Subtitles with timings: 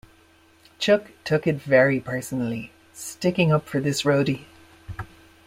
[0.79, 4.45] Chuck took it very personally, sticking up for this roadie.